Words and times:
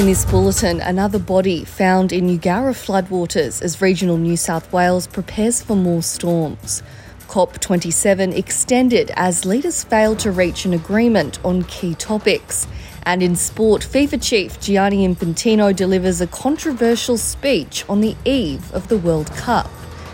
In 0.00 0.06
this 0.06 0.24
bulletin, 0.24 0.80
another 0.80 1.18
body 1.18 1.62
found 1.62 2.10
in 2.10 2.26
Eugowra 2.26 2.72
floodwaters 2.72 3.60
as 3.60 3.82
regional 3.82 4.16
New 4.16 4.38
South 4.38 4.72
Wales 4.72 5.06
prepares 5.06 5.60
for 5.60 5.76
more 5.76 6.02
storms. 6.02 6.82
COP27 7.28 8.34
extended 8.34 9.12
as 9.14 9.44
leaders 9.44 9.84
failed 9.84 10.18
to 10.20 10.30
reach 10.32 10.64
an 10.64 10.72
agreement 10.72 11.38
on 11.44 11.64
key 11.64 11.94
topics. 11.96 12.66
And 13.02 13.22
in 13.22 13.36
sport, 13.36 13.82
FIFA 13.82 14.22
chief 14.22 14.58
Gianni 14.58 15.06
Infantino 15.06 15.76
delivers 15.76 16.22
a 16.22 16.26
controversial 16.28 17.18
speech 17.18 17.84
on 17.86 18.00
the 18.00 18.16
eve 18.24 18.72
of 18.72 18.88
the 18.88 18.96
World 18.96 19.30
Cup. 19.32 19.70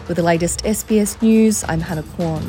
With 0.09 0.17
the 0.17 0.25
latest 0.25 0.65
SBS 0.65 1.23
news, 1.23 1.65
I'm 1.69 1.81
Hannah 1.81 2.03
Kwan. 2.03 2.43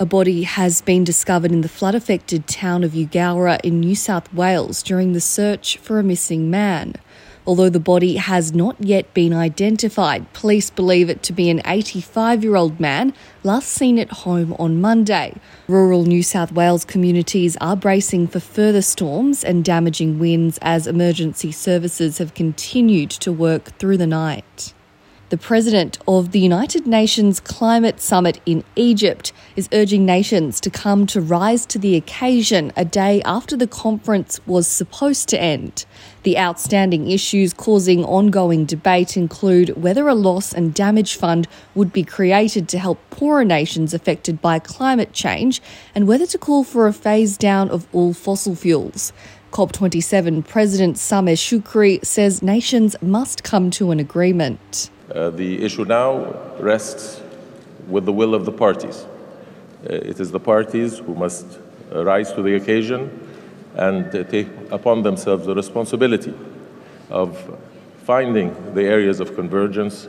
A 0.00 0.06
body 0.06 0.44
has 0.44 0.80
been 0.80 1.02
discovered 1.02 1.50
in 1.50 1.62
the 1.62 1.68
flood 1.68 1.96
affected 1.96 2.46
town 2.46 2.84
of 2.84 2.92
Eugowra 2.92 3.58
in 3.64 3.80
New 3.80 3.96
South 3.96 4.32
Wales 4.32 4.80
during 4.80 5.12
the 5.12 5.20
search 5.20 5.76
for 5.78 5.98
a 5.98 6.04
missing 6.04 6.48
man. 6.48 6.94
Although 7.44 7.68
the 7.68 7.80
body 7.80 8.14
has 8.14 8.54
not 8.54 8.76
yet 8.78 9.12
been 9.12 9.32
identified, 9.32 10.32
police 10.34 10.70
believe 10.70 11.10
it 11.10 11.24
to 11.24 11.32
be 11.32 11.50
an 11.50 11.62
85 11.64 12.44
year 12.44 12.54
old 12.54 12.78
man 12.78 13.12
last 13.42 13.70
seen 13.70 13.98
at 13.98 14.22
home 14.22 14.54
on 14.56 14.80
Monday. 14.80 15.34
Rural 15.66 16.04
New 16.04 16.22
South 16.22 16.52
Wales 16.52 16.84
communities 16.84 17.56
are 17.60 17.74
bracing 17.74 18.28
for 18.28 18.38
further 18.38 18.82
storms 18.82 19.42
and 19.42 19.64
damaging 19.64 20.20
winds 20.20 20.60
as 20.62 20.86
emergency 20.86 21.50
services 21.50 22.18
have 22.18 22.34
continued 22.34 23.10
to 23.10 23.32
work 23.32 23.76
through 23.80 23.96
the 23.96 24.06
night. 24.06 24.74
The 25.30 25.36
president 25.36 25.98
of 26.08 26.32
the 26.32 26.40
United 26.40 26.86
Nations 26.86 27.38
Climate 27.38 28.00
Summit 28.00 28.40
in 28.46 28.64
Egypt 28.76 29.30
is 29.56 29.68
urging 29.74 30.06
nations 30.06 30.58
to 30.60 30.70
come 30.70 31.06
to 31.08 31.20
rise 31.20 31.66
to 31.66 31.78
the 31.78 31.96
occasion 31.96 32.72
a 32.78 32.86
day 32.86 33.20
after 33.26 33.54
the 33.54 33.66
conference 33.66 34.40
was 34.46 34.66
supposed 34.66 35.28
to 35.28 35.38
end. 35.38 35.84
The 36.22 36.38
outstanding 36.38 37.10
issues 37.10 37.52
causing 37.52 38.06
ongoing 38.06 38.64
debate 38.64 39.18
include 39.18 39.76
whether 39.76 40.08
a 40.08 40.14
loss 40.14 40.54
and 40.54 40.72
damage 40.72 41.16
fund 41.16 41.46
would 41.74 41.92
be 41.92 42.04
created 42.04 42.66
to 42.70 42.78
help 42.78 42.98
poorer 43.10 43.44
nations 43.44 43.92
affected 43.92 44.40
by 44.40 44.58
climate 44.58 45.12
change 45.12 45.60
and 45.94 46.08
whether 46.08 46.24
to 46.24 46.38
call 46.38 46.64
for 46.64 46.86
a 46.86 46.92
phase 46.94 47.36
down 47.36 47.68
of 47.68 47.86
all 47.92 48.14
fossil 48.14 48.54
fuels. 48.54 49.12
COP27 49.52 50.48
President 50.48 50.96
Sameh 50.96 51.34
Shoukry 51.34 52.02
says 52.02 52.42
nations 52.42 52.96
must 53.02 53.44
come 53.44 53.70
to 53.72 53.90
an 53.90 54.00
agreement. 54.00 54.88
Uh, 55.14 55.30
the 55.30 55.62
issue 55.64 55.84
now 55.84 56.34
rests 56.60 57.22
with 57.88 58.04
the 58.04 58.12
will 58.12 58.34
of 58.34 58.44
the 58.44 58.52
parties. 58.52 59.06
Uh, 59.88 59.94
it 59.94 60.20
is 60.20 60.30
the 60.30 60.40
parties 60.40 60.98
who 60.98 61.14
must 61.14 61.58
rise 61.90 62.32
to 62.32 62.42
the 62.42 62.54
occasion 62.56 63.10
and 63.74 64.14
uh, 64.14 64.24
take 64.24 64.48
upon 64.70 65.02
themselves 65.02 65.46
the 65.46 65.54
responsibility 65.54 66.34
of 67.10 67.58
finding 68.04 68.52
the 68.74 68.82
areas 68.82 69.20
of 69.20 69.34
convergence 69.34 70.08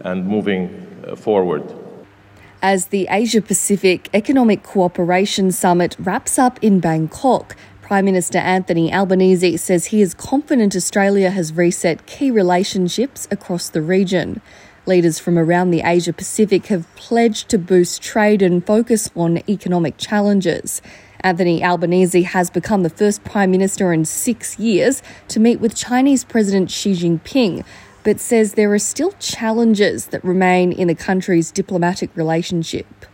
and 0.00 0.26
moving 0.26 0.68
uh, 1.06 1.14
forward. 1.14 1.62
As 2.62 2.86
the 2.86 3.06
Asia 3.10 3.42
Pacific 3.42 4.08
Economic 4.14 4.62
Cooperation 4.62 5.52
Summit 5.52 5.96
wraps 5.98 6.38
up 6.38 6.58
in 6.62 6.80
Bangkok, 6.80 7.54
Prime 7.94 8.06
Minister 8.06 8.38
Anthony 8.38 8.92
Albanese 8.92 9.56
says 9.56 9.84
he 9.84 10.02
is 10.02 10.14
confident 10.14 10.74
Australia 10.74 11.30
has 11.30 11.52
reset 11.52 12.06
key 12.06 12.28
relationships 12.28 13.28
across 13.30 13.68
the 13.68 13.80
region. 13.80 14.40
Leaders 14.84 15.20
from 15.20 15.38
around 15.38 15.70
the 15.70 15.82
Asia 15.84 16.12
Pacific 16.12 16.66
have 16.66 16.92
pledged 16.96 17.48
to 17.50 17.56
boost 17.56 18.02
trade 18.02 18.42
and 18.42 18.66
focus 18.66 19.08
on 19.14 19.48
economic 19.48 19.96
challenges. 19.96 20.82
Anthony 21.20 21.62
Albanese 21.62 22.22
has 22.22 22.50
become 22.50 22.82
the 22.82 22.90
first 22.90 23.22
Prime 23.22 23.52
Minister 23.52 23.92
in 23.92 24.04
six 24.04 24.58
years 24.58 25.00
to 25.28 25.38
meet 25.38 25.60
with 25.60 25.76
Chinese 25.76 26.24
President 26.24 26.72
Xi 26.72 26.94
Jinping, 26.94 27.64
but 28.02 28.18
says 28.18 28.54
there 28.54 28.72
are 28.72 28.78
still 28.80 29.12
challenges 29.20 30.06
that 30.06 30.24
remain 30.24 30.72
in 30.72 30.88
the 30.88 30.96
country's 30.96 31.52
diplomatic 31.52 32.10
relationship. 32.16 33.06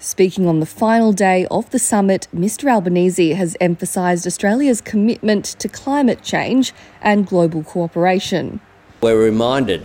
Speaking 0.00 0.46
on 0.46 0.60
the 0.60 0.66
final 0.66 1.12
day 1.12 1.44
of 1.50 1.68
the 1.70 1.78
summit, 1.80 2.28
Mr 2.32 2.70
Albanese 2.70 3.32
has 3.32 3.56
emphasised 3.60 4.28
Australia's 4.28 4.80
commitment 4.80 5.44
to 5.58 5.68
climate 5.68 6.22
change 6.22 6.72
and 7.02 7.26
global 7.26 7.64
cooperation. 7.64 8.60
We're 9.00 9.20
reminded 9.20 9.84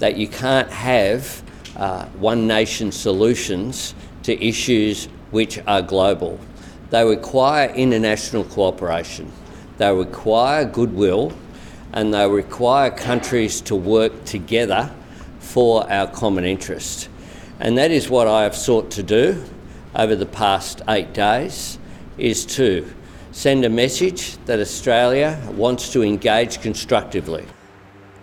that 0.00 0.18
you 0.18 0.28
can't 0.28 0.68
have 0.68 1.42
uh, 1.76 2.04
one 2.08 2.46
nation 2.46 2.92
solutions 2.92 3.94
to 4.24 4.38
issues 4.44 5.06
which 5.30 5.58
are 5.66 5.80
global. 5.80 6.38
They 6.90 7.02
require 7.02 7.70
international 7.70 8.44
cooperation, 8.44 9.32
they 9.78 9.94
require 9.94 10.66
goodwill, 10.66 11.32
and 11.94 12.12
they 12.12 12.28
require 12.28 12.90
countries 12.90 13.62
to 13.62 13.74
work 13.74 14.26
together 14.26 14.94
for 15.38 15.90
our 15.90 16.06
common 16.06 16.44
interest. 16.44 17.08
And 17.60 17.78
that 17.78 17.90
is 17.90 18.10
what 18.10 18.26
I 18.26 18.42
have 18.42 18.54
sought 18.54 18.90
to 18.90 19.02
do 19.02 19.42
over 19.94 20.16
the 20.16 20.26
past 20.26 20.82
eight 20.88 21.12
days 21.12 21.78
is 22.18 22.44
to 22.46 22.92
send 23.32 23.64
a 23.64 23.68
message 23.68 24.36
that 24.46 24.60
Australia 24.60 25.40
wants 25.52 25.92
to 25.92 26.02
engage 26.02 26.60
constructively. 26.60 27.44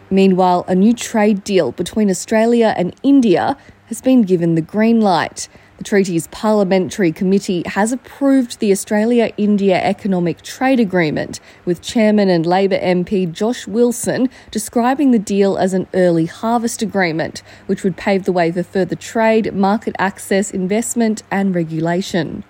Meanwhile, 0.10 0.66
a 0.68 0.76
new 0.76 0.94
trade 0.94 1.44
deal 1.44 1.72
between 1.72 2.10
Australia 2.10 2.74
and 2.78 2.96
India 3.04 3.58
has 3.88 4.02
been 4.02 4.24
given 4.24 4.56
the 4.56 4.62
green 4.62 5.02
light. 5.02 5.48
The 5.81 5.88
treaty's 5.88 6.28
parliamentary 6.28 7.12
committee 7.12 7.64
has 7.66 7.92
approved 7.92 8.59
the 8.59 8.72
Australia 8.72 9.34
India 9.36 9.81
Economic 9.81 10.44
Trade 10.44 10.80
Agreement, 10.80 11.40
with 11.66 11.81
Chairman 11.81 12.30
and 12.30 12.46
Labor 12.46 12.78
MP 12.78 13.25
Josh 13.31 13.66
Wilson 13.66 14.30
describing 14.52 15.09
the 15.09 15.18
deal 15.18 15.58
as 15.58 15.74
an 15.74 15.88
early 15.96 16.28
harvest 16.28 16.84
agreement, 16.84 17.42
which 17.66 17.84
would 17.84 17.97
pave 17.97 18.25
the 18.25 18.31
way 18.31 18.52
for 18.52 18.62
further 18.62 18.96
trade, 18.96 19.56
market 19.56 19.96
access, 19.97 20.52
investment, 20.52 21.24
and 21.31 21.56
regulation. 21.56 22.44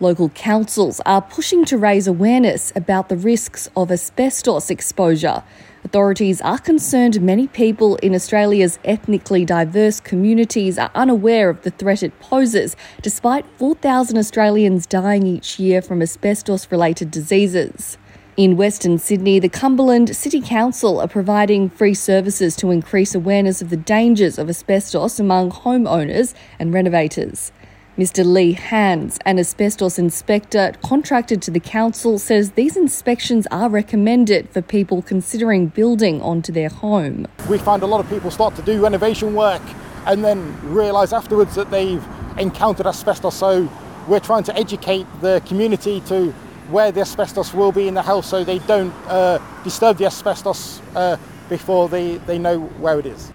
Local 0.00 0.30
councils 0.30 1.02
are 1.04 1.20
pushing 1.20 1.66
to 1.66 1.76
raise 1.76 2.06
awareness 2.06 2.72
about 2.74 3.10
the 3.10 3.16
risks 3.18 3.68
of 3.76 3.92
asbestos 3.92 4.70
exposure. 4.70 5.42
Authorities 5.84 6.40
are 6.40 6.58
concerned 6.58 7.20
many 7.20 7.46
people 7.46 7.96
in 7.96 8.14
Australia's 8.14 8.78
ethnically 8.86 9.44
diverse 9.44 10.00
communities 10.00 10.78
are 10.78 10.90
unaware 10.94 11.50
of 11.50 11.60
the 11.60 11.70
threat 11.70 12.02
it 12.02 12.18
poses, 12.20 12.74
despite 13.02 13.44
4,000 13.58 14.16
Australians 14.16 14.86
dying 14.86 15.26
each 15.26 15.58
year 15.58 15.82
from 15.82 16.00
asbestos 16.00 16.72
related 16.72 17.10
diseases. 17.10 17.98
In 18.38 18.56
Western 18.56 18.98
Sydney, 18.98 19.38
the 19.38 19.50
Cumberland 19.50 20.16
City 20.16 20.40
Council 20.40 21.00
are 21.00 21.06
providing 21.06 21.68
free 21.68 21.94
services 21.94 22.56
to 22.56 22.70
increase 22.70 23.14
awareness 23.14 23.60
of 23.60 23.68
the 23.68 23.76
dangers 23.76 24.38
of 24.38 24.48
asbestos 24.48 25.20
among 25.20 25.50
homeowners 25.50 26.32
and 26.58 26.72
renovators. 26.72 27.52
Mr. 27.96 28.26
Lee 28.26 28.54
Hands, 28.54 29.16
an 29.24 29.38
asbestos 29.38 30.00
inspector 30.00 30.72
contracted 30.82 31.40
to 31.40 31.52
the 31.52 31.60
council, 31.60 32.18
says 32.18 32.50
these 32.52 32.76
inspections 32.76 33.46
are 33.52 33.68
recommended 33.68 34.50
for 34.50 34.60
people 34.60 35.00
considering 35.00 35.68
building 35.68 36.20
onto 36.20 36.50
their 36.50 36.68
home. 36.68 37.24
We 37.48 37.56
find 37.56 37.84
a 37.84 37.86
lot 37.86 38.00
of 38.00 38.08
people 38.10 38.32
start 38.32 38.56
to 38.56 38.62
do 38.62 38.82
renovation 38.82 39.32
work 39.36 39.62
and 40.06 40.24
then 40.24 40.58
realise 40.64 41.12
afterwards 41.12 41.54
that 41.54 41.70
they've 41.70 42.04
encountered 42.36 42.88
asbestos. 42.88 43.36
So 43.36 43.70
we're 44.08 44.18
trying 44.18 44.42
to 44.44 44.56
educate 44.56 45.06
the 45.20 45.40
community 45.46 46.00
to 46.08 46.32
where 46.70 46.90
the 46.90 47.02
asbestos 47.02 47.54
will 47.54 47.70
be 47.70 47.86
in 47.86 47.94
the 47.94 48.02
house 48.02 48.28
so 48.28 48.42
they 48.42 48.58
don't 48.58 48.92
uh, 49.06 49.38
disturb 49.62 49.98
the 49.98 50.06
asbestos 50.06 50.82
uh, 50.96 51.16
before 51.48 51.88
they, 51.88 52.16
they 52.16 52.40
know 52.40 52.58
where 52.58 52.98
it 52.98 53.06
is. 53.06 53.32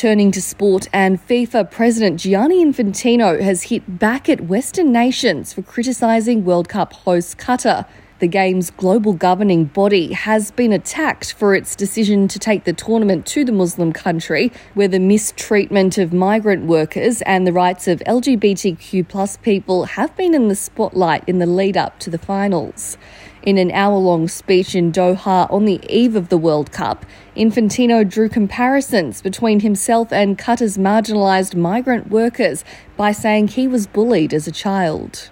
Turning 0.00 0.30
to 0.30 0.40
sport, 0.40 0.88
and 0.94 1.20
FIFA 1.28 1.70
President 1.70 2.18
Gianni 2.18 2.64
Infantino 2.64 3.38
has 3.38 3.64
hit 3.64 3.98
back 3.98 4.30
at 4.30 4.40
Western 4.40 4.92
nations 4.92 5.52
for 5.52 5.60
criticising 5.60 6.42
World 6.42 6.70
Cup 6.70 6.94
host 6.94 7.36
Qatar. 7.36 7.86
The 8.20 8.28
game's 8.28 8.68
global 8.68 9.14
governing 9.14 9.64
body 9.64 10.12
has 10.12 10.50
been 10.50 10.74
attacked 10.74 11.32
for 11.32 11.54
its 11.54 11.74
decision 11.74 12.28
to 12.28 12.38
take 12.38 12.64
the 12.64 12.74
tournament 12.74 13.24
to 13.28 13.46
the 13.46 13.52
Muslim 13.52 13.94
country, 13.94 14.52
where 14.74 14.88
the 14.88 15.00
mistreatment 15.00 15.96
of 15.96 16.12
migrant 16.12 16.66
workers 16.66 17.22
and 17.22 17.46
the 17.46 17.52
rights 17.54 17.88
of 17.88 18.00
LGBTQ 18.00 19.40
people 19.40 19.84
have 19.84 20.14
been 20.18 20.34
in 20.34 20.48
the 20.48 20.54
spotlight 20.54 21.26
in 21.26 21.38
the 21.38 21.46
lead 21.46 21.78
up 21.78 21.98
to 22.00 22.10
the 22.10 22.18
finals. 22.18 22.98
In 23.42 23.56
an 23.56 23.70
hour 23.70 23.96
long 23.96 24.28
speech 24.28 24.74
in 24.74 24.92
Doha 24.92 25.50
on 25.50 25.64
the 25.64 25.80
eve 25.88 26.14
of 26.14 26.28
the 26.28 26.36
World 26.36 26.72
Cup, 26.72 27.06
Infantino 27.34 28.06
drew 28.06 28.28
comparisons 28.28 29.22
between 29.22 29.60
himself 29.60 30.12
and 30.12 30.36
Qatar's 30.36 30.76
marginalised 30.76 31.54
migrant 31.54 32.10
workers 32.10 32.64
by 32.98 33.12
saying 33.12 33.48
he 33.48 33.66
was 33.66 33.86
bullied 33.86 34.34
as 34.34 34.46
a 34.46 34.52
child. 34.52 35.30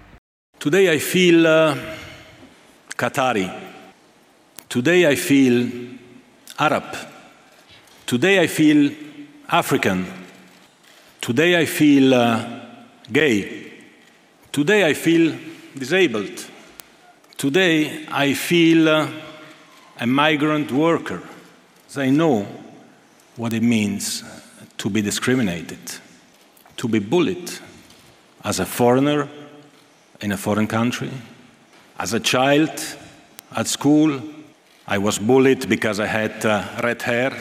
Today 0.58 0.90
I 0.90 0.98
feel 0.98 1.46
uh, 1.46 1.76
Qatari. 2.98 3.48
Today 4.68 5.06
I 5.06 5.14
feel 5.14 5.70
Arab. 6.58 6.96
Today 8.04 8.40
I 8.40 8.46
feel 8.48 8.92
African. 9.48 10.04
Today 11.20 11.60
I 11.60 11.64
feel 11.64 12.12
uh, 12.12 12.60
gay. 13.10 13.72
Today 14.52 14.84
I 14.84 14.94
feel 14.94 15.34
disabled. 15.76 16.46
Today, 17.36 18.04
I 18.10 18.34
feel 18.34 18.88
uh, 18.88 19.08
a 20.00 20.06
migrant 20.08 20.72
worker. 20.72 21.22
I 21.96 22.10
know 22.10 22.46
what 23.36 23.52
it 23.52 23.62
means 23.62 24.24
to 24.76 24.90
be 24.90 25.02
discriminated, 25.02 25.78
to 26.76 26.88
be 26.88 26.98
bullied 26.98 27.50
as 28.44 28.58
a 28.58 28.66
foreigner 28.66 29.28
in 30.20 30.32
a 30.32 30.36
foreign 30.36 30.66
country. 30.66 31.10
As 32.00 32.12
a 32.12 32.20
child 32.20 32.70
at 33.56 33.66
school, 33.66 34.20
I 34.86 34.98
was 34.98 35.18
bullied 35.18 35.68
because 35.68 35.98
I 35.98 36.06
had 36.06 36.46
uh, 36.46 36.64
red 36.84 37.02
hair. 37.02 37.32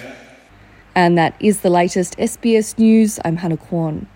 And 0.95 1.15
that 1.15 1.35
is 1.39 1.59
the 1.59 1.69
latest 1.69 2.17
SBS 2.17 2.75
News. 2.79 3.19
I'm 3.23 3.37
Hannah 3.37 3.57
Kwan. 3.57 4.07